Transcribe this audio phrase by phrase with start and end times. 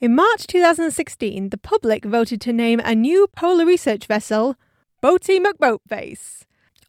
[0.00, 4.54] In March 2016, the public voted to name a new polar research vessel
[5.02, 6.42] Boaty McBoatface.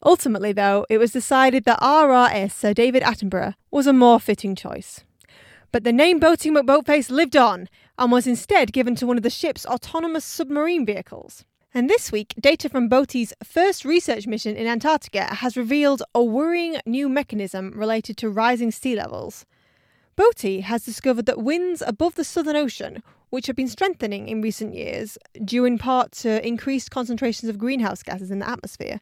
[0.05, 5.03] Ultimately, though, it was decided that RRS Sir David Attenborough was a more fitting choice.
[5.71, 7.67] But the name Boaty McBoatface lived on
[7.97, 11.45] and was instead given to one of the ship's autonomous submarine vehicles.
[11.73, 16.77] And this week, data from Boaty's first research mission in Antarctica has revealed a worrying
[16.85, 19.47] new mechanism related to rising sea levels.
[20.19, 24.73] Boaty has discovered that winds above the Southern Ocean, which have been strengthening in recent
[24.73, 28.99] years due in part to increased concentrations of greenhouse gases in the atmosphere,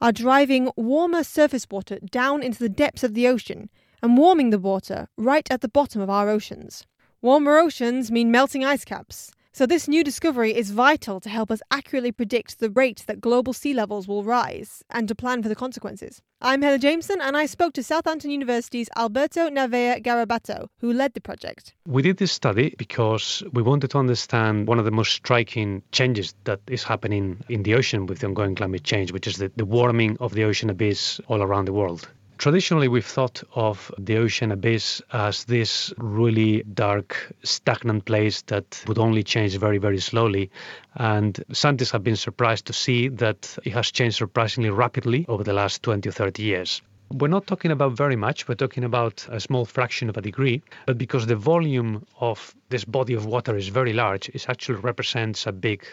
[0.00, 3.70] are driving warmer surface water down into the depths of the ocean
[4.02, 6.84] and warming the water right at the bottom of our oceans.
[7.22, 11.60] Warmer oceans mean melting ice caps, so, this new discovery is vital to help us
[11.72, 15.56] accurately predict the rate that global sea levels will rise and to plan for the
[15.56, 16.22] consequences.
[16.40, 21.20] I'm Heather Jameson, and I spoke to Southampton University's Alberto Naveira Garabato, who led the
[21.20, 21.74] project.
[21.88, 26.36] We did this study because we wanted to understand one of the most striking changes
[26.44, 29.64] that is happening in the ocean with the ongoing climate change, which is the, the
[29.64, 32.08] warming of the ocean abyss all around the world.
[32.38, 38.98] Traditionally, we've thought of the ocean abyss as this really dark, stagnant place that would
[38.98, 40.48] only change very, very slowly.
[40.94, 45.52] And scientists have been surprised to see that it has changed surprisingly rapidly over the
[45.52, 46.80] last 20 or 30 years.
[47.10, 50.62] We're not talking about very much, we're talking about a small fraction of a degree,
[50.86, 55.46] but because the volume of this body of water is very large, it actually represents
[55.46, 55.84] a big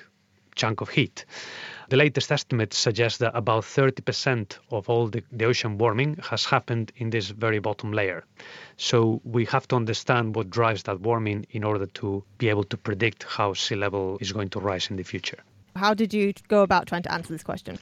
[0.55, 1.25] chunk of heat.
[1.87, 6.91] The latest estimates suggest that about 30% of all the, the ocean warming has happened
[6.97, 8.23] in this very bottom layer.
[8.77, 12.77] So we have to understand what drives that warming in order to be able to
[12.77, 15.43] predict how sea level is going to rise in the future.
[15.75, 17.77] How did you go about trying to answer this question?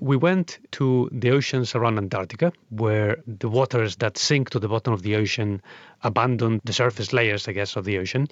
[0.00, 4.92] We went to the oceans around Antarctica, where the waters that sink to the bottom
[4.92, 5.62] of the ocean
[6.02, 8.26] abandon the surface layers, I guess, of the ocean.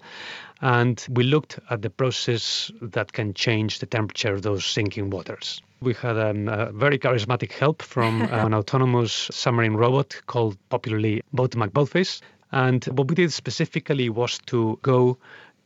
[0.61, 5.62] And we looked at the process that can change the temperature of those sinking waters.
[5.81, 11.55] We had um, a very charismatic help from an autonomous submarine robot called popularly Boaty
[11.55, 12.20] McBoatface.
[12.51, 15.19] And what we did specifically was to go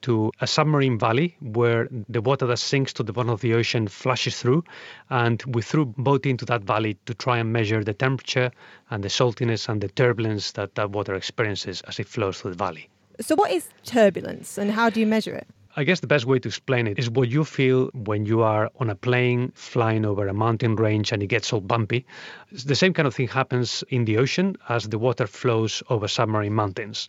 [0.03, 3.89] to a submarine valley where the water that sinks to the bottom of the ocean
[3.89, 4.65] flashes through.
[5.11, 8.51] And we threw boat into that valley to try and measure the temperature
[8.91, 12.57] and the saltiness and the turbulence that that water experiences as it flows through the
[12.57, 12.89] valley.
[13.21, 15.49] So, what is turbulence and how do you measure it?
[15.79, 18.69] I guess the best way to explain it is what you feel when you are
[18.81, 22.05] on a plane flying over a mountain range and it gets all bumpy.
[22.51, 26.55] The same kind of thing happens in the ocean as the water flows over submarine
[26.55, 27.09] mountains.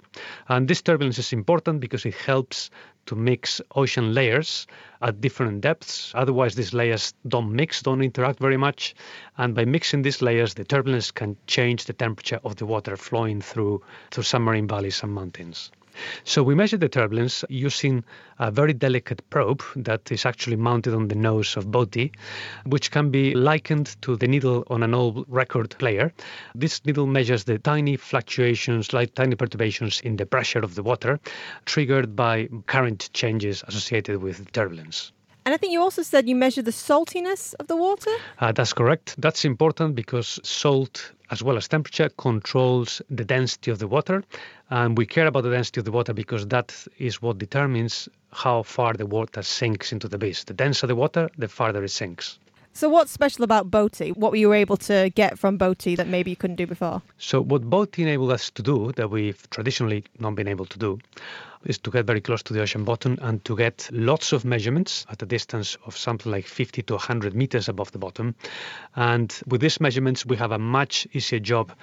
[0.50, 2.70] And this turbulence is important because it helps
[3.08, 4.68] to mix ocean layers
[5.02, 6.12] at different depths.
[6.14, 8.94] Otherwise, these layers don't mix, don't interact very much.
[9.40, 13.42] And by mixing these layers, the turbulence can change the temperature of the water flowing
[13.42, 13.82] through,
[14.12, 15.72] through submarine valleys and mountains.
[16.24, 18.04] So we measured the turbulence using
[18.40, 22.12] a very delicate probe that is actually mounted on the nose of Boaty,
[22.66, 26.14] which can be likened to the needle on an old record player.
[26.56, 31.20] This needle measures the tiny fluctuations, like tiny perturbations in the pressure of the water,
[31.66, 35.12] triggered by current changes associated with turbulence.
[35.46, 38.12] And I think you also said you measure the saltiness of the water?
[38.40, 39.16] Uh, that's correct.
[39.18, 44.24] That's important because salt, as well as temperature, controls the density of the water.
[44.70, 48.64] And we care about the density of the water because that is what determines how
[48.64, 50.44] far the water sinks into the base.
[50.44, 52.38] The denser the water, the farther it sinks.
[52.80, 54.16] So, what's special about Boaty?
[54.16, 57.02] What were you able to get from Boaty that maybe you couldn't do before?
[57.18, 60.98] So, what Boaty enabled us to do that we've traditionally not been able to do
[61.66, 65.06] is to get very close to the ocean bottom and to get lots of measurements
[65.10, 68.34] at a distance of something like 50 to 100 meters above the bottom.
[68.96, 71.74] And with these measurements, we have a much easier job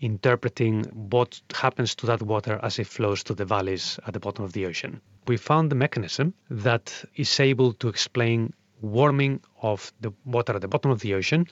[0.00, 4.42] interpreting what happens to that water as it flows to the valleys at the bottom
[4.42, 5.02] of the ocean.
[5.26, 10.68] We found the mechanism that is able to explain warming of the water at the
[10.68, 11.46] bottom of the ocean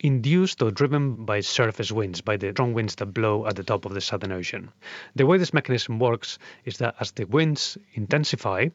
[0.00, 3.84] induced or driven by surface winds, by the strong winds that blow at the top
[3.84, 4.70] of the Southern Ocean.
[5.16, 8.68] The way this mechanism works is that as the winds intensify,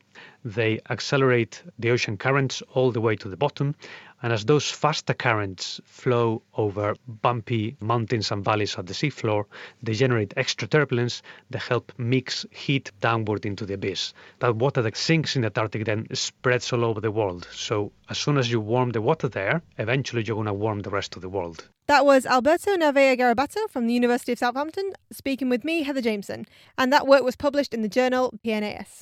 [0.45, 3.75] they accelerate the ocean currents all the way to the bottom,
[4.23, 9.45] and as those faster currents flow over bumpy mountains and valleys at the seafloor,
[9.81, 14.13] they generate extra turbulence that help mix heat downward into the abyss.
[14.39, 17.47] That water that sinks in the Arctic then spreads all over the world.
[17.51, 20.89] So as soon as you warm the water there, eventually you're going to warm the
[20.89, 21.67] rest of the world.
[21.87, 26.45] That was Alberto Naveira Garabato from the University of Southampton speaking with me, Heather Jameson,
[26.77, 29.01] and that work was published in the journal PNAS.